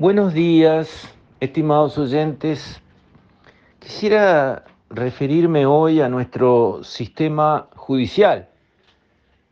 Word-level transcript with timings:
Buenos 0.00 0.32
días, 0.32 1.14
estimados 1.40 1.98
oyentes. 1.98 2.80
Quisiera 3.80 4.64
referirme 4.88 5.66
hoy 5.66 6.00
a 6.00 6.08
nuestro 6.08 6.82
sistema 6.84 7.68
judicial. 7.76 8.48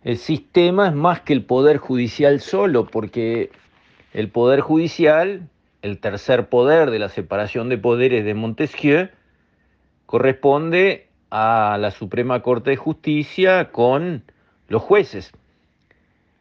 El 0.02 0.16
sistema 0.16 0.88
es 0.88 0.94
más 0.94 1.20
que 1.20 1.34
el 1.34 1.44
poder 1.44 1.76
judicial 1.76 2.40
solo, 2.40 2.86
porque 2.86 3.50
el 4.14 4.30
poder 4.30 4.60
judicial, 4.62 5.50
el 5.82 5.98
tercer 6.00 6.48
poder 6.48 6.90
de 6.90 6.98
la 6.98 7.10
separación 7.10 7.68
de 7.68 7.76
poderes 7.76 8.24
de 8.24 8.32
Montesquieu, 8.32 9.10
corresponde 10.06 11.08
a 11.28 11.76
la 11.78 11.90
Suprema 11.90 12.40
Corte 12.40 12.70
de 12.70 12.76
Justicia 12.76 13.70
con 13.70 14.24
los 14.68 14.80
jueces. 14.80 15.30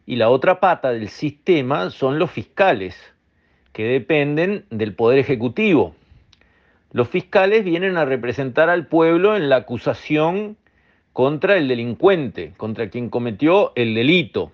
Y 0.05 0.15
la 0.15 0.29
otra 0.29 0.61
pata 0.61 0.91
del 0.91 1.09
sistema 1.09 1.89
son 1.89 2.19
los 2.19 2.31
fiscales 2.31 3.16
que 3.77 3.83
dependen 3.83 4.65
del 4.71 4.95
Poder 4.95 5.19
Ejecutivo. 5.19 5.93
Los 6.91 7.09
fiscales 7.09 7.63
vienen 7.63 7.95
a 7.97 8.05
representar 8.05 8.71
al 8.71 8.87
pueblo 8.87 9.37
en 9.37 9.49
la 9.49 9.57
acusación 9.57 10.57
contra 11.13 11.57
el 11.57 11.67
delincuente, 11.67 12.53
contra 12.57 12.89
quien 12.89 13.11
cometió 13.11 13.73
el 13.75 13.93
delito. 13.93 14.51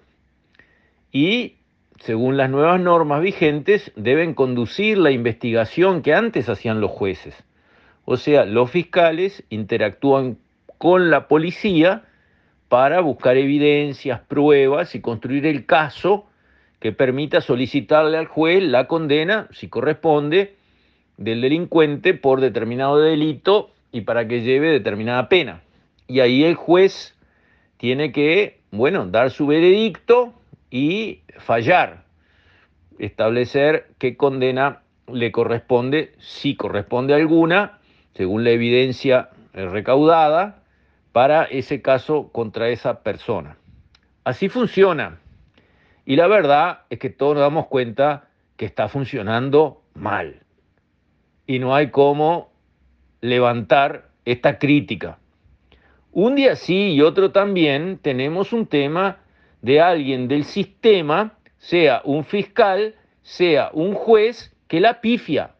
Y, 1.14 1.56
según 2.02 2.36
las 2.36 2.50
nuevas 2.50 2.82
normas 2.82 3.22
vigentes, 3.22 3.94
deben 3.96 4.34
conducir 4.34 4.98
la 4.98 5.12
investigación 5.12 6.02
que 6.02 6.14
antes 6.14 6.50
hacían 6.50 6.82
los 6.82 6.92
jueces. 6.92 7.34
O 8.04 8.18
sea, 8.18 8.44
los 8.44 8.72
fiscales 8.72 9.46
interactúan 9.50 10.38
con 10.78 11.10
la 11.10 11.30
policía 11.30 12.04
para 12.68 13.00
buscar 13.00 13.38
evidencias, 13.38 14.20
pruebas 14.20 14.96
y 14.96 15.00
construir 15.00 15.46
el 15.46 15.66
caso 15.66 16.26
que 16.84 16.92
permita 16.92 17.40
solicitarle 17.40 18.18
al 18.18 18.28
juez 18.28 18.62
la 18.62 18.88
condena, 18.88 19.48
si 19.54 19.70
corresponde, 19.70 20.58
del 21.16 21.40
delincuente 21.40 22.14
por 22.14 22.42
determinado 22.42 23.00
delito 23.00 23.72
y 23.94 24.02
para 24.02 24.28
que 24.28 24.42
lleve 24.42 24.68
determinada 24.68 25.30
pena. 25.30 25.62
Y 26.10 26.20
ahí 26.20 26.44
el 26.44 26.56
juez 26.56 27.16
tiene 27.78 28.12
que, 28.12 28.60
bueno, 28.72 29.08
dar 29.08 29.32
su 29.32 29.48
veredicto 29.48 30.34
y 30.70 31.22
fallar, 31.38 32.04
establecer 33.00 33.88
qué 33.98 34.18
condena 34.18 34.82
le 35.08 35.32
corresponde, 35.32 36.12
si 36.20 36.58
corresponde 36.58 37.14
alguna, 37.14 37.80
según 38.14 38.44
la 38.44 38.50
evidencia 38.50 39.30
recaudada, 39.54 40.64
para 41.14 41.46
ese 41.46 41.82
caso 41.82 42.28
contra 42.34 42.68
esa 42.68 43.04
persona. 43.04 43.56
Así 44.26 44.50
funciona 44.50 45.22
y 46.06 46.16
la 46.16 46.28
verdad 46.28 46.82
es 46.90 47.00
que 47.00 47.10
todos 47.10 47.36
nos 47.36 47.44
damos 47.44 47.68
cuenta 47.68 48.28
que 48.58 48.66
está 48.66 48.90
funcionando 48.90 49.84
mal. 49.94 50.42
Y 51.48 51.60
no 51.60 51.76
hay 51.76 51.92
cómo 51.92 52.52
levantar 53.22 54.10
esta 54.26 54.60
crítica. 54.60 55.20
Un 56.12 56.36
día 56.36 56.56
sí 56.56 56.94
y 56.94 57.02
otro 57.02 57.32
también 57.32 58.00
tenemos 58.02 58.54
un 58.54 58.68
tema 58.68 59.20
de 59.62 59.82
alguien 59.82 60.28
del 60.28 60.44
sistema, 60.44 61.38
sea 61.58 62.02
un 62.04 62.26
fiscal, 62.26 62.96
sea 63.22 63.72
un 63.74 63.94
juez, 63.94 64.54
que 64.68 64.80
la 64.80 65.02
pifia. 65.02 65.52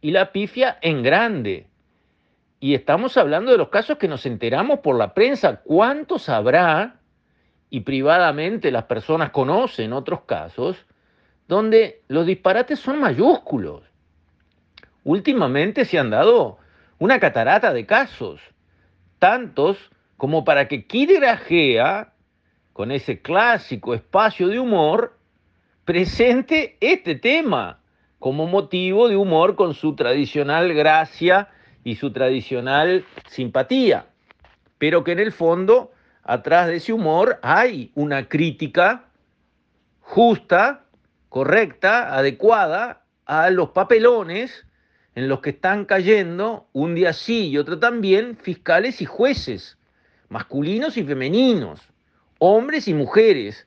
Y 0.00 0.12
la 0.12 0.32
pifia 0.32 0.78
en 0.80 1.02
grande. 1.02 1.66
Y 2.60 2.74
estamos 2.74 3.16
hablando 3.16 3.50
de 3.50 3.58
los 3.58 3.68
casos 3.68 3.98
que 3.98 4.08
nos 4.08 4.24
enteramos 4.24 4.80
por 4.80 4.96
la 4.96 5.14
prensa. 5.14 5.62
¿Cuántos 5.62 6.28
habrá 6.28 6.99
y 7.70 7.80
privadamente 7.80 8.72
las 8.72 8.84
personas 8.84 9.30
conocen 9.30 9.92
otros 9.92 10.22
casos 10.22 10.76
donde 11.46 12.02
los 12.08 12.26
disparates 12.26 12.80
son 12.80 13.00
mayúsculos. 13.00 13.82
Últimamente 15.04 15.84
se 15.84 15.98
han 15.98 16.10
dado 16.10 16.58
una 16.98 17.18
catarata 17.18 17.72
de 17.72 17.86
casos, 17.86 18.40
tantos 19.18 19.90
como 20.16 20.44
para 20.44 20.68
que 20.68 20.86
Kid 20.86 21.12
Grajea, 21.16 22.12
con 22.72 22.90
ese 22.90 23.22
clásico 23.22 23.94
espacio 23.94 24.48
de 24.48 24.58
humor, 24.58 25.16
presente 25.84 26.76
este 26.80 27.14
tema 27.14 27.80
como 28.18 28.46
motivo 28.46 29.08
de 29.08 29.16
humor 29.16 29.56
con 29.56 29.74
su 29.74 29.96
tradicional 29.96 30.74
gracia 30.74 31.48
y 31.84 31.96
su 31.96 32.12
tradicional 32.12 33.04
simpatía, 33.28 34.06
pero 34.78 35.02
que 35.02 35.12
en 35.12 35.20
el 35.20 35.32
fondo 35.32 35.90
atrás 36.30 36.68
de 36.68 36.76
ese 36.76 36.92
humor 36.92 37.40
hay 37.42 37.90
una 37.96 38.28
crítica 38.28 39.06
justa, 40.00 40.84
correcta, 41.28 42.14
adecuada 42.16 43.02
a 43.26 43.50
los 43.50 43.70
papelones 43.70 44.64
en 45.16 45.28
los 45.28 45.40
que 45.40 45.50
están 45.50 45.84
cayendo 45.86 46.68
un 46.72 46.94
día 46.94 47.12
sí 47.12 47.48
y 47.48 47.58
otro 47.58 47.80
también 47.80 48.36
fiscales 48.36 49.02
y 49.02 49.06
jueces, 49.06 49.76
masculinos 50.28 50.96
y 50.96 51.02
femeninos, 51.02 51.80
hombres 52.38 52.86
y 52.86 52.94
mujeres. 52.94 53.66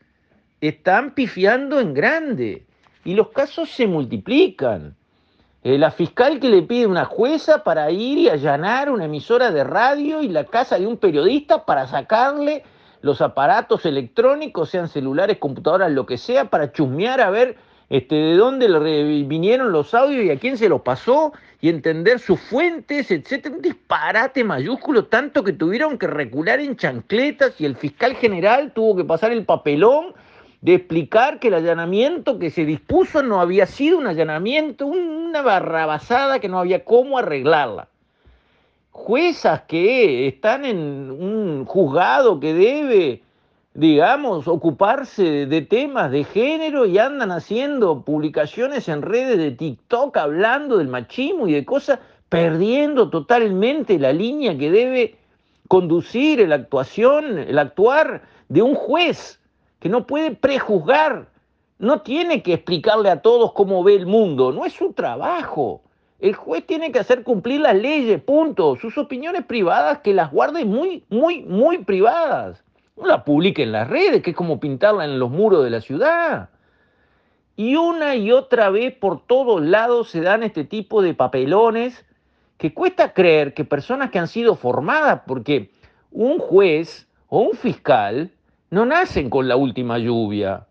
Están 0.62 1.14
pifiando 1.16 1.82
en 1.82 1.94
grande 1.94 2.66
y 3.04 3.14
los 3.14 3.30
casos 3.32 3.72
se 3.72 3.88
multiplican. 3.88 4.96
Eh, 5.64 5.78
la 5.78 5.92
fiscal 5.92 6.42
que 6.42 6.50
le 6.50 6.62
pide 6.62 6.86
una 6.88 7.06
jueza 7.06 7.64
para 7.64 7.90
ir 7.90 8.18
y 8.18 8.28
allanar 8.28 8.90
una 8.90 9.06
emisora 9.06 9.50
de 9.50 9.64
radio 9.64 10.22
y 10.22 10.28
la 10.28 10.44
casa 10.44 10.78
de 10.78 10.86
un 10.86 10.98
periodista 10.98 11.64
para 11.64 11.88
sacarle 11.88 12.64
los 13.02 13.22
aparatos 13.22 13.86
electrónicos, 13.86 14.70
sean 14.70 14.90
celulares, 14.90 15.38
computadoras, 15.38 15.90
lo 15.92 16.06
que 16.06 16.18
sea, 16.18 16.50
para 16.50 16.74
chusmear 16.74 17.22
a 17.22 17.30
ver 17.30 17.56
este, 17.90 18.16
de 18.16 18.36
dónde 18.36 18.68
le 18.68 19.24
vinieron 19.24 19.72
los 19.72 19.94
audios 19.94 20.26
y 20.26 20.32
a 20.32 20.40
quién 20.40 20.58
se 20.58 20.68
los 20.68 20.82
pasó 20.82 21.32
y 21.62 21.70
entender 21.70 22.20
sus 22.20 22.42
fuentes, 22.42 23.10
etcétera. 23.10 23.56
Un 23.56 23.62
disparate 23.62 24.44
mayúsculo, 24.44 25.06
tanto 25.06 25.46
que 25.46 25.54
tuvieron 25.54 25.98
que 25.98 26.08
recular 26.08 26.60
en 26.60 26.76
chancletas 26.76 27.60
y 27.62 27.66
el 27.66 27.78
fiscal 27.78 28.16
general 28.16 28.74
tuvo 28.74 28.98
que 28.98 29.06
pasar 29.06 29.32
el 29.32 29.46
papelón 29.46 30.14
de 30.64 30.76
explicar 30.76 31.40
que 31.40 31.50
el 31.50 31.56
allanamiento 31.56 32.40
que 32.40 32.50
se 32.50 32.64
dispuso 32.64 33.22
no 33.22 33.42
había 33.42 33.66
sido 33.66 33.98
un 33.98 34.08
allanamiento, 34.08 34.86
una 34.86 35.42
barrabasada 35.42 36.40
que 36.40 36.48
no 36.48 36.58
había 36.58 36.86
cómo 36.86 37.18
arreglarla. 37.18 37.90
Juezas 38.92 39.64
que 39.64 40.26
están 40.26 40.64
en 40.64 41.12
un 41.12 41.66
juzgado 41.66 42.40
que 42.40 42.54
debe, 42.54 43.22
digamos, 43.74 44.48
ocuparse 44.48 45.48
de 45.48 45.62
temas 45.64 46.12
de 46.12 46.24
género 46.24 46.86
y 46.86 46.98
andan 46.98 47.32
haciendo 47.32 48.02
publicaciones 48.02 48.88
en 48.88 49.02
redes 49.02 49.38
de 49.38 49.52
TikTok 49.52 50.16
hablando 50.16 50.78
del 50.78 50.88
machismo 50.88 51.46
y 51.46 51.52
de 51.52 51.66
cosas, 51.66 52.00
perdiendo 52.30 53.10
totalmente 53.10 54.00
la 54.00 54.14
línea 54.14 54.58
que 54.58 54.72
debe 54.72 55.18
conducir 55.68 56.48
la 56.48 56.56
actuación, 56.56 57.38
el 57.38 57.60
actuar 57.60 58.22
de 58.48 58.62
un 58.62 58.76
juez 58.76 59.42
que 59.84 59.90
no 59.90 60.08
puede 60.08 60.32
prejuzgar, 60.32 61.28
no 61.78 62.04
tiene 62.04 62.42
que 62.42 62.54
explicarle 62.54 63.10
a 63.10 63.22
todos 63.22 63.52
cómo 63.52 63.84
ve 63.84 63.96
el 63.96 64.06
mundo, 64.06 64.54
no 64.54 64.64
es 64.64 64.72
su 64.72 64.94
trabajo. 64.94 65.82
El 66.22 66.36
juez 66.36 66.66
tiene 66.66 66.94
que 66.94 67.00
hacer 67.00 67.24
cumplir 67.24 67.60
las 67.60 67.76
leyes, 67.76 68.22
punto. 68.22 68.78
Sus 68.78 68.98
opiniones 68.98 69.44
privadas 69.44 70.00
que 70.00 70.14
las 70.14 70.32
guarde 70.32 70.64
muy, 70.64 71.04
muy, 71.10 71.42
muy 71.42 71.80
privadas. 71.80 72.64
No 72.96 73.08
la 73.08 73.26
publique 73.26 73.64
en 73.64 73.74
las 73.74 73.90
redes, 73.90 74.24
que 74.24 74.30
es 74.30 74.36
como 74.38 74.62
pintarla 74.62 75.04
en 75.04 75.20
los 75.20 75.30
muros 75.30 75.66
de 75.66 75.70
la 75.72 75.82
ciudad. 75.82 76.48
Y 77.58 77.76
una 77.76 78.16
y 78.16 78.32
otra 78.32 78.70
vez 78.70 78.96
por 78.96 79.28
todos 79.28 79.62
lados 79.62 80.12
se 80.12 80.22
dan 80.22 80.44
este 80.44 80.64
tipo 80.64 81.02
de 81.02 81.14
papelones 81.14 82.06
que 82.58 82.74
cuesta 82.74 83.12
creer 83.12 83.54
que 83.54 83.66
personas 83.66 84.12
que 84.12 84.20
han 84.20 84.30
sido 84.30 84.56
formadas, 84.56 85.24
porque 85.28 85.72
un 86.10 86.40
juez 86.40 87.06
o 87.28 87.42
un 87.42 87.58
fiscal 87.58 88.32
no 88.74 88.88
nacen 88.88 89.30
con 89.30 89.48
la 89.48 89.56
última 89.56 90.00
lluvia. 90.00 90.66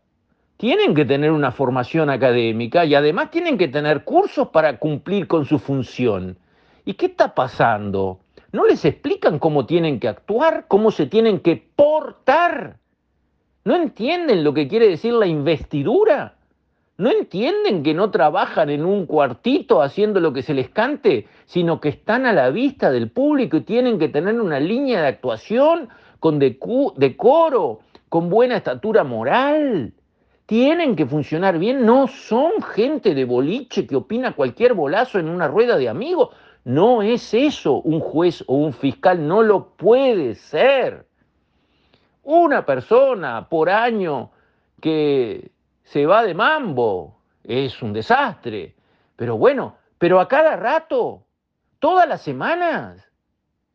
Tienen 0.57 0.93
que 0.93 1.05
tener 1.05 1.31
una 1.31 1.53
formación 1.53 2.11
académica 2.11 2.85
y 2.85 2.97
además 2.97 3.31
tienen 3.31 3.57
que 3.57 3.69
tener 3.69 4.03
cursos 4.03 4.49
para 4.49 4.81
cumplir 4.81 5.29
con 5.29 5.45
su 5.45 5.61
función. 5.61 6.37
¿Y 6.85 6.95
qué 6.95 7.07
está 7.07 7.33
pasando? 7.33 8.19
¿No 8.51 8.67
les 8.67 8.85
explican 8.85 9.39
cómo 9.39 9.67
tienen 9.67 10.01
que 10.01 10.09
actuar, 10.09 10.65
cómo 10.67 10.91
se 10.91 11.07
tienen 11.07 11.39
que 11.39 11.65
portar? 11.77 12.79
¿No 13.65 13.77
entienden 13.77 14.43
lo 14.43 14.53
que 14.53 14.67
quiere 14.67 14.89
decir 14.89 15.13
la 15.13 15.29
investidura? 15.29 16.35
¿No 16.99 17.09
entienden 17.09 17.85
que 17.85 17.95
no 17.95 18.11
trabajan 18.11 18.69
en 18.71 18.85
un 18.85 19.07
cuartito 19.07 19.81
haciendo 19.81 20.19
lo 20.19 20.33
que 20.33 20.43
se 20.43 20.55
les 20.55 20.71
cante, 20.71 21.29
sino 21.47 21.81
que 21.81 21.91
están 21.91 22.27
a 22.27 22.33
la 22.33 22.51
vista 22.51 22.91
del 22.91 23.13
público 23.13 23.59
y 23.59 23.61
tienen 23.61 24.01
que 24.01 24.09
tener 24.09 24.41
una 24.41 24.59
línea 24.59 25.03
de 25.03 25.07
actuación 25.07 25.89
con 26.23 26.39
decoro, 26.39 27.81
con 28.13 28.29
buena 28.29 28.59
estatura 28.59 29.05
moral. 29.05 29.95
Tienen 30.45 30.97
que 30.97 31.07
funcionar 31.07 31.59
bien, 31.59 31.87
no 31.87 32.09
son 32.09 32.61
gente 32.61 33.15
de 33.15 33.25
boliche 33.25 33.87
que 33.87 33.97
opina 33.97 34.37
cualquier 34.37 34.75
bolazo 34.75 35.19
en 35.19 35.31
una 35.31 35.49
rueda 35.49 35.79
de 35.79 35.89
amigos. 35.89 36.29
No 36.63 37.01
es 37.01 37.33
eso 37.33 37.77
un 37.77 38.01
juez 38.01 38.45
o 38.47 38.57
un 38.57 38.75
fiscal, 38.75 39.27
no 39.27 39.43
lo 39.43 39.69
puede 39.77 40.35
ser. 40.35 41.07
Una 42.23 42.67
persona 42.67 43.49
por 43.49 43.71
año 43.71 44.31
que 44.79 45.51
se 45.83 46.05
va 46.05 46.23
de 46.23 46.35
mambo 46.35 47.17
es 47.43 47.81
un 47.81 47.95
desastre. 47.95 48.75
Pero 49.17 49.39
bueno, 49.39 49.77
pero 49.97 50.21
a 50.21 50.29
cada 50.29 50.57
rato, 50.57 51.25
todas 51.79 52.07
las 52.07 52.21
semanas. 52.21 53.11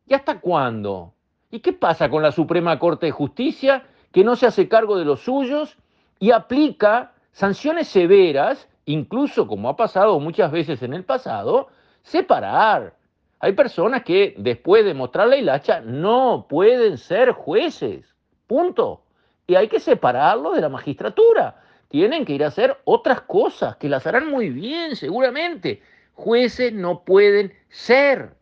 ¿Y 0.06 0.14
hasta 0.14 0.38
cuándo? 0.38 1.14
¿Y 1.50 1.58
qué 1.58 1.72
pasa 1.72 2.08
con 2.08 2.22
la 2.22 2.30
Suprema 2.30 2.78
Corte 2.78 3.06
de 3.06 3.10
Justicia 3.12 3.82
que 4.12 4.24
no 4.24 4.36
se 4.36 4.46
hace 4.46 4.68
cargo 4.68 4.96
de 4.96 5.04
los 5.04 5.20
suyos 5.20 5.76
y 6.18 6.30
aplica 6.30 7.12
sanciones 7.32 7.88
severas, 7.88 8.68
incluso 8.86 9.46
como 9.46 9.68
ha 9.68 9.76
pasado 9.76 10.18
muchas 10.20 10.50
veces 10.50 10.82
en 10.82 10.94
el 10.94 11.04
pasado, 11.04 11.68
separar? 12.02 12.94
Hay 13.40 13.52
personas 13.52 14.02
que 14.02 14.34
después 14.36 14.84
de 14.84 14.94
mostrar 14.94 15.28
la 15.28 15.36
hilacha 15.36 15.80
no 15.80 16.46
pueden 16.48 16.98
ser 16.98 17.32
jueces. 17.32 18.14
Punto. 18.46 19.04
Y 19.46 19.54
hay 19.54 19.68
que 19.68 19.78
separarlos 19.78 20.54
de 20.54 20.60
la 20.60 20.68
magistratura. 20.68 21.62
Tienen 21.88 22.24
que 22.24 22.34
ir 22.34 22.44
a 22.44 22.48
hacer 22.48 22.76
otras 22.84 23.22
cosas, 23.22 23.76
que 23.76 23.88
las 23.88 24.06
harán 24.06 24.28
muy 24.28 24.50
bien, 24.50 24.96
seguramente. 24.96 25.80
Jueces 26.14 26.72
no 26.72 27.04
pueden 27.04 27.54
ser. 27.68 28.34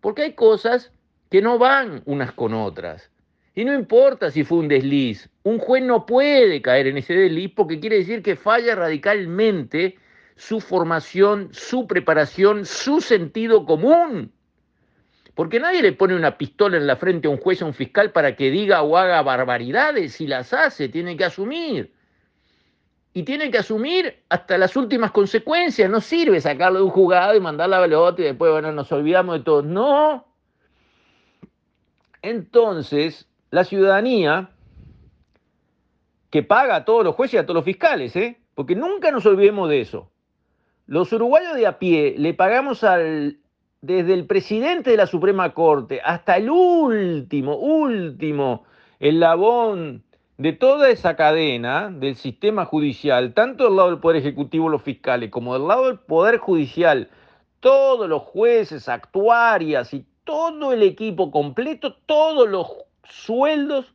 Porque 0.00 0.22
hay 0.22 0.32
cosas 0.34 0.92
que 1.30 1.42
no 1.42 1.58
van 1.58 2.02
unas 2.06 2.32
con 2.32 2.54
otras. 2.54 3.10
Y 3.54 3.64
no 3.64 3.72
importa 3.72 4.30
si 4.30 4.42
fue 4.42 4.58
un 4.58 4.68
desliz, 4.68 5.28
un 5.44 5.58
juez 5.58 5.82
no 5.82 6.06
puede 6.06 6.60
caer 6.60 6.88
en 6.88 6.98
ese 6.98 7.14
desliz 7.14 7.52
porque 7.54 7.78
quiere 7.78 7.98
decir 7.98 8.22
que 8.22 8.34
falla 8.34 8.74
radicalmente 8.74 9.96
su 10.36 10.60
formación, 10.60 11.50
su 11.52 11.86
preparación, 11.86 12.66
su 12.66 13.00
sentido 13.00 13.64
común. 13.64 14.32
Porque 15.34 15.60
nadie 15.60 15.82
le 15.82 15.92
pone 15.92 16.14
una 16.14 16.36
pistola 16.36 16.76
en 16.76 16.86
la 16.86 16.96
frente 16.96 17.28
a 17.28 17.30
un 17.30 17.38
juez 17.38 17.60
o 17.60 17.64
a 17.64 17.68
un 17.68 17.74
fiscal 17.74 18.12
para 18.12 18.36
que 18.36 18.50
diga 18.50 18.82
o 18.82 18.96
haga 18.96 19.22
barbaridades. 19.22 20.14
Si 20.14 20.26
las 20.26 20.52
hace, 20.52 20.88
tiene 20.88 21.16
que 21.16 21.24
asumir. 21.24 21.92
Y 23.12 23.22
tiene 23.22 23.50
que 23.50 23.58
asumir 23.58 24.22
hasta 24.28 24.58
las 24.58 24.76
últimas 24.76 25.10
consecuencias. 25.10 25.90
No 25.90 26.00
sirve 26.00 26.40
sacarlo 26.40 26.80
de 26.80 26.84
un 26.84 26.90
juzgado 26.90 27.36
y 27.36 27.40
mandarlo 27.40 27.76
a 27.76 28.00
otro 28.00 28.24
y 28.24 28.28
después, 28.28 28.50
bueno, 28.50 28.72
nos 28.72 28.90
olvidamos 28.90 29.38
de 29.38 29.44
todo. 29.44 29.62
No. 29.62 30.26
Entonces, 32.22 33.28
la 33.54 33.62
ciudadanía, 33.62 34.50
que 36.30 36.42
paga 36.42 36.74
a 36.74 36.84
todos 36.84 37.04
los 37.04 37.14
jueces 37.14 37.34
y 37.34 37.36
a 37.36 37.46
todos 37.46 37.54
los 37.54 37.64
fiscales, 37.64 38.16
¿eh? 38.16 38.40
porque 38.56 38.74
nunca 38.74 39.12
nos 39.12 39.24
olvidemos 39.26 39.70
de 39.70 39.80
eso. 39.80 40.10
Los 40.88 41.12
uruguayos 41.12 41.54
de 41.54 41.68
a 41.68 41.78
pie 41.78 42.16
le 42.18 42.34
pagamos 42.34 42.82
al, 42.82 43.38
desde 43.80 44.12
el 44.12 44.26
presidente 44.26 44.90
de 44.90 44.96
la 44.96 45.06
Suprema 45.06 45.54
Corte 45.54 46.00
hasta 46.04 46.36
el 46.36 46.50
último, 46.50 47.54
último 47.54 48.64
eslabón 48.98 50.02
de 50.36 50.52
toda 50.52 50.90
esa 50.90 51.14
cadena 51.14 51.90
del 51.90 52.16
sistema 52.16 52.64
judicial, 52.64 53.34
tanto 53.34 53.66
del 53.66 53.76
lado 53.76 53.90
del 53.90 54.00
Poder 54.00 54.16
Ejecutivo, 54.16 54.68
los 54.68 54.82
fiscales, 54.82 55.30
como 55.30 55.54
del 55.54 55.68
lado 55.68 55.86
del 55.86 56.00
Poder 56.00 56.38
Judicial, 56.38 57.08
todos 57.60 58.08
los 58.08 58.22
jueces, 58.22 58.88
actuarias 58.88 59.94
y 59.94 60.04
todo 60.24 60.72
el 60.72 60.82
equipo 60.82 61.30
completo, 61.30 61.94
todos 62.04 62.48
los 62.48 62.66
sueldos 63.04 63.94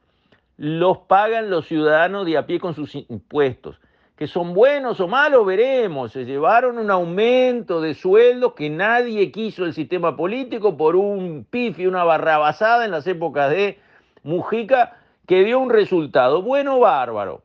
los 0.58 1.00
pagan 1.00 1.50
los 1.50 1.68
ciudadanos 1.68 2.26
de 2.26 2.38
a 2.38 2.46
pie 2.46 2.60
con 2.60 2.76
sus 2.76 2.96
impuestos 2.96 3.80
que 4.20 4.28
son 4.28 4.54
buenos 4.54 5.00
o 5.00 5.08
malos, 5.08 5.46
veremos. 5.46 6.12
Se 6.12 6.26
llevaron 6.26 6.78
un 6.78 6.92
aumento 6.92 7.80
de 7.80 7.94
sueldos 7.94 8.52
que 8.52 8.70
nadie 8.70 9.32
quiso 9.32 9.64
el 9.64 9.74
sistema 9.74 10.18
político 10.18 10.76
por 10.76 10.98
un 10.98 11.48
pifi, 11.50 11.88
una 11.88 12.04
barrabasada 12.04 12.84
en 12.84 12.92
las 12.92 13.08
épocas 13.08 13.50
de 13.50 13.80
Mujica, 14.24 14.98
que 15.26 15.46
dio 15.46 15.58
un 15.58 15.70
resultado. 15.70 16.42
Bueno, 16.42 16.80
bárbaro. 16.80 17.44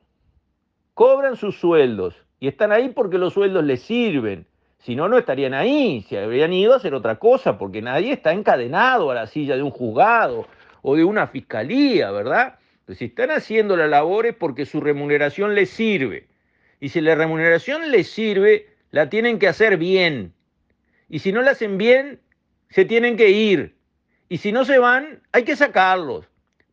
Cobran 0.94 1.36
sus 1.36 1.60
sueldos 1.60 2.16
y 2.40 2.48
están 2.48 2.72
ahí 2.72 2.88
porque 2.88 3.18
los 3.18 3.34
sueldos 3.34 3.62
les 3.62 3.80
sirven. 3.80 4.44
Si 4.80 4.96
no, 4.96 5.08
no 5.08 5.16
estarían 5.16 5.54
ahí, 5.54 6.02
se 6.08 6.18
habrían 6.18 6.52
ido 6.52 6.72
a 6.72 6.78
hacer 6.78 6.92
otra 6.92 7.20
cosa, 7.20 7.56
porque 7.56 7.82
nadie 7.82 8.12
está 8.12 8.32
encadenado 8.32 9.12
a 9.12 9.14
la 9.14 9.28
silla 9.28 9.54
de 9.54 9.62
un 9.62 9.70
juzgado 9.70 10.44
o 10.86 10.96
de 10.96 11.04
una 11.04 11.26
fiscalía, 11.26 12.10
¿verdad? 12.10 12.58
Entonces, 12.80 12.98
si 12.98 13.04
están 13.06 13.30
haciendo 13.30 13.74
la 13.74 13.86
labor 13.86 14.26
es 14.26 14.34
porque 14.34 14.66
su 14.66 14.82
remuneración 14.82 15.54
les 15.54 15.70
sirve. 15.70 16.28
Y 16.78 16.90
si 16.90 17.00
la 17.00 17.14
remuneración 17.14 17.90
les 17.90 18.06
sirve, 18.08 18.68
la 18.90 19.08
tienen 19.08 19.38
que 19.38 19.48
hacer 19.48 19.78
bien. 19.78 20.34
Y 21.08 21.20
si 21.20 21.32
no 21.32 21.40
la 21.40 21.52
hacen 21.52 21.78
bien, 21.78 22.20
se 22.68 22.84
tienen 22.84 23.16
que 23.16 23.30
ir. 23.30 23.76
Y 24.28 24.36
si 24.36 24.52
no 24.52 24.66
se 24.66 24.78
van, 24.78 25.22
hay 25.32 25.44
que 25.44 25.56
sacarlos. 25.56 26.26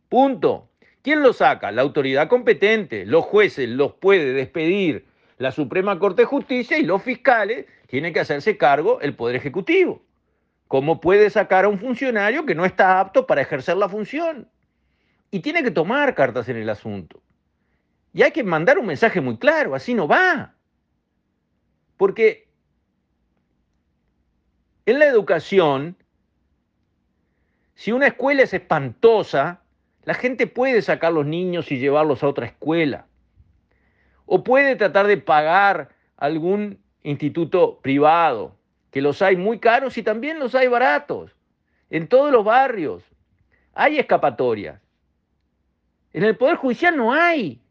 Punto. 0.10 0.70
¿Quién 1.04 1.24
los 1.24 1.38
saca? 1.38 1.72
La 1.72 1.82
autoridad 1.82 2.28
competente. 2.28 3.06
Los 3.06 3.24
jueces 3.24 3.70
los 3.70 3.94
puede 3.94 4.34
despedir 4.34 5.06
la 5.38 5.54
Suprema 5.54 5.98
Corte 6.00 6.24
de 6.24 6.26
Justicia 6.26 6.78
y 6.78 6.84
los 6.84 7.02
fiscales 7.02 7.66
tienen 7.88 8.12
que 8.12 8.20
hacerse 8.20 8.58
cargo 8.58 9.00
el 9.00 9.16
Poder 9.16 9.38
Ejecutivo. 9.38 10.02
¿Cómo 10.72 11.02
puede 11.02 11.30
sacar 11.30 11.66
a 11.66 11.68
un 11.68 11.78
funcionario 11.78 12.46
que 12.46 12.56
no 12.56 12.64
está 12.64 13.02
apto 13.02 13.28
para 13.28 13.42
ejercer 13.42 13.76
la 13.76 13.90
función? 13.90 14.48
Y 15.30 15.42
tiene 15.42 15.64
que 15.64 15.72
tomar 15.72 16.16
cartas 16.16 16.48
en 16.48 16.56
el 16.56 16.70
asunto. 16.70 17.22
Y 18.14 18.22
hay 18.22 18.32
que 18.32 18.42
mandar 18.42 18.80
un 18.80 18.86
mensaje 18.86 19.20
muy 19.20 19.38
claro, 19.38 19.76
así 19.76 19.94
no 19.94 20.08
va. 20.08 20.56
Porque 21.98 22.48
en 24.86 25.00
la 25.00 25.08
educación, 25.08 25.98
si 27.76 27.92
una 27.92 28.08
escuela 28.08 28.44
es 28.44 28.54
espantosa, 28.54 29.64
la 30.06 30.14
gente 30.14 30.48
puede 30.48 30.82
sacar 30.82 31.12
los 31.12 31.26
niños 31.26 31.70
y 31.70 31.80
llevarlos 31.80 32.24
a 32.24 32.30
otra 32.30 32.46
escuela. 32.46 33.08
O 34.26 34.46
puede 34.46 34.78
tratar 34.78 35.08
de 35.08 35.18
pagar 35.18 35.90
algún 36.16 36.80
instituto 37.04 37.82
privado, 37.82 38.56
que 38.92 39.02
los 39.02 39.22
hay 39.22 39.38
muy 39.38 39.60
caros 39.60 39.98
y 39.98 40.04
también 40.04 40.38
los 40.38 40.54
hay 40.54 40.68
baratos. 40.68 41.32
En 41.90 42.08
todos 42.08 42.32
los 42.32 42.44
barrios 42.44 43.04
hay 43.74 43.98
escapatorias. 43.98 44.82
En 46.14 46.24
el 46.24 46.36
Poder 46.36 46.58
Judicial 46.58 46.96
no 46.96 47.14
hay. 47.14 47.62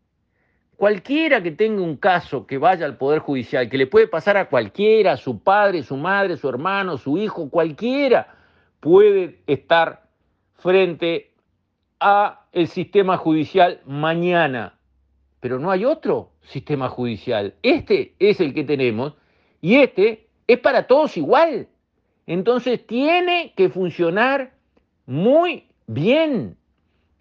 Cualquiera 0.77 1.43
que 1.43 1.51
tenga 1.51 1.83
un 1.83 1.99
caso 1.99 2.47
que 2.47 2.57
vaya 2.57 2.87
al 2.87 2.97
Poder 2.97 3.19
Judicial, 3.19 3.69
que 3.69 3.77
le 3.77 3.87
puede 3.87 4.09
pasar 4.09 4.39
a 4.39 4.49
cualquiera, 4.49 5.19
su 5.19 5.43
padre, 5.43 5.83
su 5.83 5.99
madre, 5.99 6.39
su 6.39 6.49
hermano, 6.49 6.97
su 6.97 7.19
hijo, 7.19 7.51
cualquiera, 7.51 8.35
puede 8.81 9.43
estar 9.47 10.09
frente 10.55 11.35
a 12.01 12.47
el 12.53 12.67
sistema 12.67 13.19
judicial 13.19 13.83
mañana. 13.85 14.79
Pero 15.41 15.59
no 15.59 15.71
hay 15.71 15.85
otro 15.85 16.33
sistema 16.41 16.89
judicial. 16.89 17.55
Este 17.63 18.15
es 18.19 18.41
el 18.41 18.55
que 18.55 18.65
tenemos 18.65 19.15
y 19.61 19.77
este 19.77 20.30
es 20.53 20.59
para 20.59 20.87
todos 20.87 21.17
igual. 21.17 21.69
Entonces 22.27 22.87
tiene 22.87 23.55
que 23.57 23.69
funcionar 23.69 24.53
muy 25.07 25.69
bien. 25.87 26.57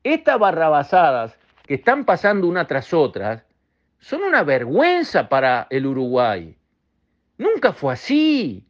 Estas 0.03 0.39
barrabasadas 0.39 1.37
que 1.65 1.75
están 1.75 2.05
pasando 2.05 2.47
una 2.47 2.65
tras 2.65 2.93
otra 2.93 3.45
son 3.99 4.23
una 4.23 4.43
vergüenza 4.43 5.29
para 5.29 5.67
el 5.69 5.85
Uruguay. 5.85 6.57
Nunca 7.37 7.73
fue 7.73 7.93
así. 7.93 8.65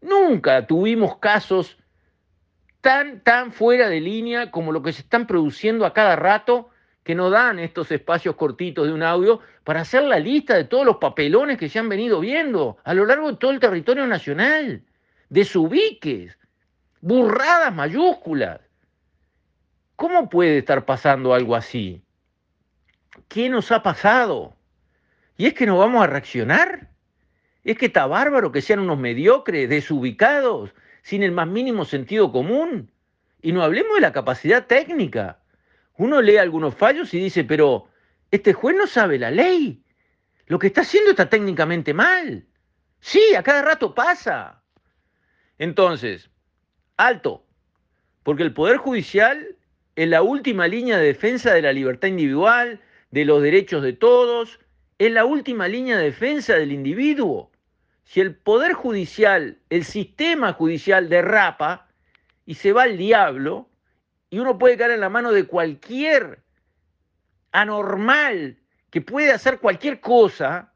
Nunca 0.00 0.66
tuvimos 0.66 1.18
casos 1.18 1.78
tan, 2.80 3.20
tan 3.20 3.52
fuera 3.52 3.88
de 3.88 4.00
línea 4.00 4.50
como 4.50 4.72
lo 4.72 4.82
que 4.82 4.92
se 4.92 5.02
están 5.02 5.26
produciendo 5.26 5.86
a 5.86 5.94
cada 5.94 6.16
rato, 6.16 6.70
que 7.04 7.14
no 7.14 7.28
dan 7.30 7.58
estos 7.58 7.92
espacios 7.92 8.34
cortitos 8.34 8.86
de 8.86 8.92
un 8.92 9.02
audio 9.02 9.40
para 9.62 9.82
hacer 9.82 10.02
la 10.04 10.18
lista 10.18 10.56
de 10.56 10.64
todos 10.64 10.86
los 10.86 10.96
papelones 10.96 11.58
que 11.58 11.68
se 11.68 11.78
han 11.78 11.88
venido 11.88 12.18
viendo 12.18 12.78
a 12.82 12.94
lo 12.94 13.04
largo 13.04 13.30
de 13.30 13.36
todo 13.36 13.50
el 13.50 13.60
territorio 13.60 14.06
nacional, 14.06 14.82
desubiques, 15.28 16.36
burradas 17.02 17.74
mayúsculas. 17.74 18.60
¿Cómo 19.96 20.30
puede 20.30 20.58
estar 20.58 20.86
pasando 20.86 21.34
algo 21.34 21.54
así? 21.54 22.02
¿Qué 23.28 23.50
nos 23.50 23.70
ha 23.70 23.82
pasado? 23.82 24.56
¿Y 25.36 25.46
es 25.46 25.54
que 25.54 25.66
no 25.66 25.78
vamos 25.78 26.02
a 26.02 26.06
reaccionar? 26.06 26.88
¿Es 27.64 27.76
que 27.76 27.86
está 27.86 28.06
bárbaro 28.06 28.50
que 28.50 28.62
sean 28.62 28.80
unos 28.80 28.98
mediocres, 28.98 29.68
desubicados, 29.68 30.70
sin 31.02 31.22
el 31.22 31.32
más 31.32 31.48
mínimo 31.48 31.84
sentido 31.84 32.32
común? 32.32 32.90
Y 33.42 33.52
no 33.52 33.62
hablemos 33.62 33.94
de 33.96 34.00
la 34.00 34.12
capacidad 34.12 34.66
técnica. 34.66 35.38
Uno 35.96 36.20
lee 36.20 36.36
algunos 36.36 36.74
fallos 36.74 37.14
y 37.14 37.18
dice, 37.18 37.44
pero 37.44 37.88
este 38.30 38.52
juez 38.52 38.76
no 38.76 38.86
sabe 38.86 39.18
la 39.18 39.30
ley. 39.30 39.82
Lo 40.46 40.58
que 40.58 40.66
está 40.66 40.80
haciendo 40.82 41.10
está 41.10 41.28
técnicamente 41.28 41.94
mal. 41.94 42.46
Sí, 43.00 43.34
a 43.36 43.42
cada 43.42 43.62
rato 43.62 43.94
pasa. 43.94 44.62
Entonces, 45.58 46.30
alto, 46.96 47.46
porque 48.22 48.42
el 48.42 48.52
Poder 48.52 48.78
Judicial 48.78 49.56
es 49.96 50.08
la 50.08 50.22
última 50.22 50.66
línea 50.66 50.98
de 50.98 51.06
defensa 51.06 51.54
de 51.54 51.62
la 51.62 51.72
libertad 51.72 52.08
individual, 52.08 52.80
de 53.10 53.24
los 53.24 53.42
derechos 53.42 53.82
de 53.82 53.92
todos, 53.92 54.58
es 54.98 55.12
la 55.12 55.24
última 55.24 55.68
línea 55.68 55.96
de 55.98 56.04
defensa 56.04 56.54
del 56.54 56.72
individuo. 56.72 57.52
Si 58.04 58.20
el 58.20 58.34
poder 58.34 58.72
judicial, 58.72 59.58
el 59.70 59.84
sistema 59.84 60.52
judicial 60.52 61.08
derrapa 61.08 61.88
y 62.44 62.54
se 62.54 62.72
va 62.72 62.82
al 62.82 62.96
diablo, 62.96 63.68
y 64.34 64.40
uno 64.40 64.58
puede 64.58 64.76
caer 64.76 64.90
en 64.90 65.00
la 65.00 65.10
mano 65.10 65.30
de 65.30 65.46
cualquier 65.46 66.42
anormal 67.52 68.58
que 68.90 69.00
puede 69.00 69.30
hacer 69.30 69.60
cualquier 69.60 70.00
cosa, 70.00 70.72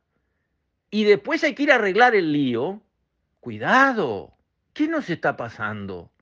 y 0.92 1.02
después 1.02 1.42
hay 1.42 1.56
que 1.56 1.64
ir 1.64 1.72
a 1.72 1.74
arreglar 1.74 2.14
el 2.14 2.32
lío, 2.32 2.80
cuidado, 3.40 4.32
¿qué 4.74 4.86
nos 4.86 5.10
está 5.10 5.36
pasando? 5.36 6.12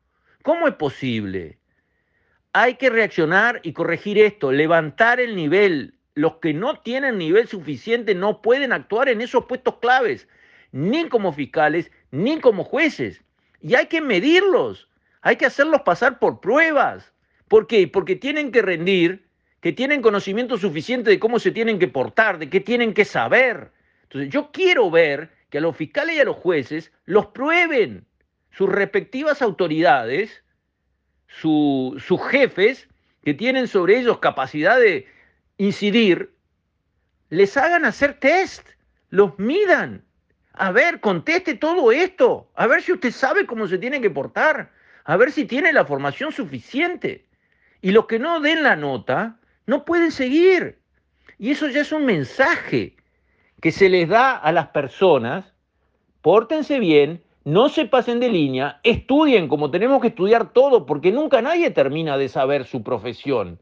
¿Cómo 0.43 0.67
es 0.67 0.77
posible? 0.77 1.59
Hay 2.55 2.77
que 2.77 2.89
reaccionar 2.89 3.61
y 3.63 3.75
corregir 3.75 4.17
esto, 4.17 4.51
levantar 4.51 5.21
el 5.21 5.37
nivel. 5.37 5.99
Los 6.15 6.37
que 6.37 6.55
no 6.55 6.81
tienen 6.81 7.19
nivel 7.19 7.49
suficiente 7.49 8.15
no 8.15 8.41
pueden 8.41 8.73
actuar 8.73 9.11
en 9.11 9.21
esos 9.21 9.45
puestos 9.45 9.77
claves, 9.77 10.27
ni 10.73 11.07
como 11.11 11.35
fiscales, 11.35 11.93
ni 12.11 12.41
como 12.41 12.65
jueces. 12.65 13.23
Y 13.61 13.75
hay 13.75 13.89
que 13.89 14.01
medirlos, 14.01 14.89
hay 15.21 15.37
que 15.37 15.45
hacerlos 15.45 15.83
pasar 15.83 16.19
por 16.19 16.41
pruebas. 16.41 17.13
¿Por 17.49 17.67
qué? 17.67 17.89
Porque 17.89 18.17
tienen 18.17 18.53
que 18.53 18.63
rendir, 18.63 19.27
que 19.61 19.73
tienen 19.73 20.03
conocimiento 20.03 20.59
suficiente 20.59 21.11
de 21.11 21.19
cómo 21.19 21.39
se 21.39 21.51
tienen 21.53 21.79
que 21.79 21.89
portar, 21.89 22.39
de 22.39 22.51
qué 22.51 22.61
tienen 22.61 22.95
que 22.95 23.05
saber. 23.05 23.73
Entonces, 24.05 24.31
yo 24.31 24.51
quiero 24.53 24.91
ver 24.91 25.31
que 25.51 25.59
a 25.59 25.61
los 25.61 25.77
fiscales 25.77 26.17
y 26.17 26.21
a 26.21 26.25
los 26.25 26.37
jueces 26.37 26.93
los 27.05 27.27
prueben 27.27 28.07
sus 28.51 28.69
respectivas 28.69 29.43
autoridades 29.43 30.43
sus 31.29 32.21
jefes, 32.31 32.89
que 33.23 33.35
tienen 33.35 33.69
sobre 33.69 33.99
ellos 33.99 34.19
capacidad 34.19 34.79
de 34.79 35.07
incidir, 35.59 36.33
les 37.29 37.57
hagan 37.57 37.85
hacer 37.85 38.15
test, 38.15 38.67
los 39.11 39.39
midan. 39.39 40.05
A 40.53 40.71
ver, 40.71 41.01
conteste 41.01 41.55
todo 41.55 41.93
esto, 41.93 42.51
a 42.55 42.67
ver 42.67 42.83
si 42.83 42.93
usted 42.93 43.11
sabe 43.11 43.47
cómo 43.47 43.67
se 43.67 43.79
tiene 43.79 44.01
que 44.01 44.11
portar, 44.11 44.73
a 45.05 45.17
ver 45.17 45.33
si 45.33 45.45
tiene 45.45 45.73
la 45.73 45.85
formación 45.85 46.33
suficiente. 46.33 47.26
Y 47.83 47.91
los 47.91 48.07
que 48.07 48.19
no 48.19 48.41
den 48.41 48.63
la 48.63 48.77
nota, 48.77 49.39
no 49.67 49.85
pueden 49.85 50.11
seguir. 50.11 50.79
Y 51.39 51.51
eso 51.51 51.69
ya 51.69 51.81
es 51.81 51.93
un 51.93 52.05
mensaje 52.05 52.97
que 53.61 53.73
se 53.73 53.89
les 53.89 54.09
da 54.09 54.37
a 54.37 54.53
las 54.53 54.69
personas, 54.69 55.45
pórtense 56.23 56.79
bien, 56.79 57.23
no 57.45 57.69
se 57.69 57.87
pasen 57.87 58.19
de 58.21 58.29
línea, 58.29 58.81
estudien 58.83 59.49
como 59.49 59.71
tenemos 59.71 60.01
que 60.01 60.09
estudiar 60.09 60.53
todo, 60.53 60.85
porque 60.87 61.13
nunca 61.13 61.43
nadie 61.43 61.71
termina 61.71 62.19
de 62.19 62.29
saber 62.29 62.65
su 62.65 62.83
profesión. 62.83 63.61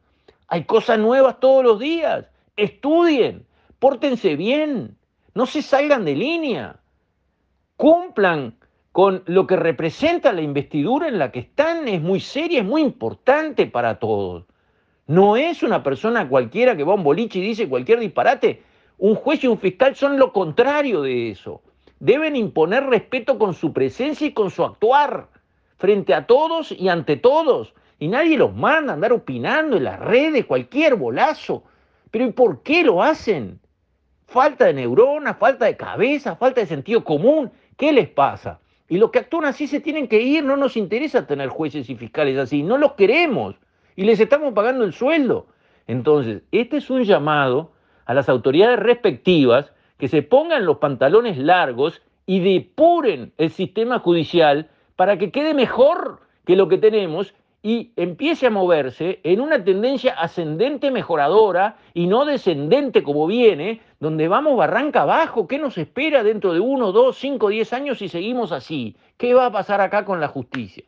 Hay 0.49 0.65
cosas 0.65 0.99
nuevas 0.99 1.41
todos 1.41 1.65
los 1.65 1.79
días. 1.79 2.27
Estudien, 2.57 3.47
pórtense 3.79 4.37
bien, 4.37 4.97
no 5.35 5.47
se 5.47 5.63
salgan 5.63 6.05
de 6.05 6.15
línea, 6.15 6.77
cumplan 7.77 8.57
con 8.95 9.23
lo 9.27 9.47
que 9.47 9.57
representa 9.57 10.33
la 10.33 10.41
investidura 10.41 11.09
en 11.09 11.19
la 11.19 11.31
que 11.31 11.41
están, 11.41 11.87
es 11.89 12.01
muy 12.01 12.21
seria, 12.21 12.61
es 12.61 12.65
muy 12.65 12.81
importante 12.81 13.67
para 13.67 13.99
todos. 13.99 14.47
No 15.07 15.37
es 15.37 15.63
una 15.63 15.83
persona 15.83 16.27
cualquiera 16.27 16.75
que 16.75 16.85
va 16.85 16.93
a 16.93 16.97
un 16.97 17.05
boliche 17.05 17.41
y 17.41 17.43
dice 17.43 17.69
cualquier 17.69 18.01
disparate. 18.01 18.63
Un 18.97 19.17
juez 19.17 19.45
y 19.45 19.49
un 19.49 19.59
fiscal 19.59 19.95
son 19.95 20.19
lo 20.19 20.33
contrario 20.33 21.03
de 21.03 21.31
eso 21.31 21.61
deben 22.05 22.37
imponer 22.37 22.85
respeto 22.85 23.39
con 23.39 23.55
su 23.55 23.73
presencia 23.73 24.27
y 24.27 24.33
con 24.33 24.51
su 24.51 24.63
actuar 24.63 25.29
frente 25.79 26.13
a 26.13 26.27
todos 26.27 26.71
y 26.71 26.91
ante 26.91 27.17
todos. 27.17 27.73
Y 27.99 28.09
nadie 28.09 28.37
los 28.37 28.55
manda 28.55 28.93
a 28.93 28.95
andar 28.95 29.13
opinando 29.13 29.79
en 29.79 29.85
las 29.85 29.99
redes, 29.99 30.45
cualquier 30.45 30.97
bolazo. 30.97 31.65
Pero 32.11 32.27
¿y 32.27 32.33
por 32.33 32.63
qué 32.63 32.83
lo 32.85 33.03
hacen? 33.03 33.59
Falta 34.27 34.67
de 34.67 34.75
neuronas, 34.75 35.39
falta 35.39 35.65
de 35.65 35.79
cabeza, 35.79 36.37
falta 36.37 36.61
de 36.61 36.67
sentido 36.67 37.05
común. 37.05 37.51
¿Qué 37.77 37.91
les 37.93 38.09
pasa? 38.09 38.61
Y 38.89 38.99
los 38.99 39.11
que 39.11 39.21
actúan 39.21 39.47
así 39.47 39.67
se 39.67 39.81
tienen 39.81 40.09
que 40.09 40.21
ir, 40.21 40.45
no 40.45 40.57
nos 40.57 40.77
interesa 40.77 41.27
tener 41.27 41.49
jueces 41.49 41.89
y 41.89 41.97
fiscales 41.97 42.37
así, 42.39 42.63
no 42.63 42.77
los 42.77 42.93
queremos 42.93 43.57
y 43.97 44.05
les 44.05 44.21
estamos 44.21 44.53
pagando 44.53 44.85
el 44.85 44.93
sueldo. 44.93 45.47
Entonces, 45.87 46.43
este 46.53 46.79
es 46.79 46.91
un 46.91 47.05
llamado 47.05 47.73
a 48.07 48.15
las 48.15 48.29
autoridades 48.29 48.79
respectivas 48.79 49.73
que 49.99 50.09
se 50.09 50.23
pongan 50.23 50.67
los 50.67 50.79
pantalones 50.79 51.39
largos 51.39 52.03
y 52.27 52.41
depuren 52.41 53.33
el 53.39 53.51
sistema 53.51 53.99
judicial 53.99 54.69
para 54.97 55.19
que 55.19 55.31
quede 55.31 55.55
mejor 55.55 56.21
que 56.45 56.57
lo 56.57 56.69
que 56.69 56.79
tenemos 56.79 57.35
y 57.67 57.95
empiece 57.97 58.47
a 58.47 58.51
moverse 58.51 59.21
en 59.25 59.41
una 59.41 59.65
tendencia 59.65 60.13
ascendente 60.13 60.91
mejoradora 60.91 61.79
y 61.95 62.07
no 62.07 62.27
descendente 62.27 63.03
como 63.03 63.27
viene, 63.27 63.81
donde 64.01 64.29
vamos 64.29 64.59
barranca 64.59 65.01
abajo. 65.01 65.49
¿Qué 65.49 65.59
nos 65.59 65.79
espera 65.79 66.23
dentro 66.23 66.53
de 66.53 66.61
uno, 66.61 66.93
dos, 66.93 67.17
cinco, 67.17 67.49
diez 67.49 67.73
años 67.73 68.01
si 68.01 68.11
seguimos 68.11 68.53
así? 68.53 68.99
¿Qué 69.17 69.33
va 69.33 69.47
a 69.47 69.51
pasar 69.51 69.81
acá 69.81 70.05
con 70.05 70.21
la 70.21 70.29
justicia? 70.29 70.85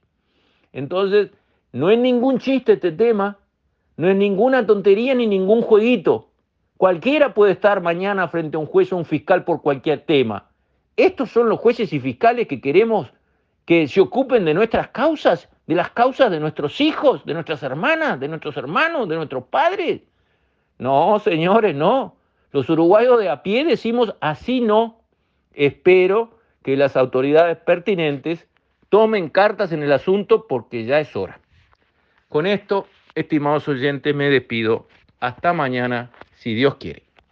Entonces, 0.75 1.31
no 1.73 1.89
es 1.89 1.99
ningún 1.99 2.41
chiste 2.41 2.75
este 2.75 2.93
tema, 2.93 3.39
no 3.97 4.11
es 4.11 4.17
ninguna 4.17 4.67
tontería 4.67 5.15
ni 5.15 5.27
ningún 5.27 5.63
jueguito. 5.63 6.29
Cualquiera 6.77 7.33
puede 7.33 7.53
estar 7.53 7.81
mañana 7.81 8.29
frente 8.29 8.59
a 8.59 8.61
un 8.61 8.67
juez 8.67 8.93
o 8.93 8.99
un 8.99 9.07
fiscal 9.07 9.45
por 9.45 9.63
cualquier 9.63 10.01
tema. 10.05 10.51
Estos 10.95 11.31
son 11.31 11.49
los 11.49 11.59
jueces 11.59 11.91
y 11.95 12.01
fiscales 12.01 12.47
que 12.47 12.61
queremos 12.61 13.11
que 13.65 13.89
se 13.89 14.03
ocupen 14.03 14.45
de 14.45 14.53
nuestras 14.53 14.89
causas, 14.89 15.49
de 15.67 15.75
las 15.75 15.91
causas 15.91 16.31
de 16.31 16.41
nuestros 16.41 16.81
hijos, 16.81 17.25
de 17.25 17.35
nuestras 17.35 17.63
hermanas, 17.63 18.21
de 18.21 18.29
nuestros 18.29 18.57
hermanos, 18.57 19.09
de 19.09 19.17
nuestros 19.17 19.45
padres. 19.45 20.03
No, 20.79 21.19
señores, 21.19 21.75
no. 21.75 22.17
Los 22.53 22.69
uruguayos 22.71 23.19
de 23.19 23.29
a 23.29 23.43
pie 23.43 23.65
decimos 23.65 24.15
así 24.21 24.61
no. 24.61 25.01
Espero 25.53 26.39
que 26.63 26.77
las 26.77 26.97
autoridades 26.97 27.57
pertinentes 27.59 28.47
tomen 28.89 29.29
cartas 29.29 29.73
en 29.73 29.83
el 29.83 29.93
asunto 29.93 30.47
porque 30.47 30.85
ya 30.85 31.01
es 31.01 31.15
hora. 31.17 31.41
Con 32.29 32.47
esto, 32.47 32.87
estimados 33.15 33.67
oyentes, 33.69 34.15
me 34.15 34.31
despido. 34.31 34.87
Hasta 35.19 35.53
mañana 35.53 36.11
si 36.35 36.55
Dios 36.55 36.77
quiere. 36.77 37.06